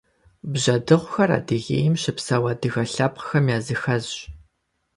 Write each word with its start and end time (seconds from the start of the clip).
Бжьэдыгъухэр 0.51 1.29
Адыгейм 1.37 1.95
щыпсэу 2.01 2.45
адыгэ 2.51 2.83
лъэпкъхэм 2.91 3.45
языхэзщ. 3.57 4.15